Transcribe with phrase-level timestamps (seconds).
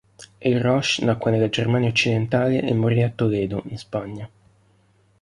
[0.39, 4.27] Il Rosh nacque nella Germania occidentale e morì a Toledo, in Spagna.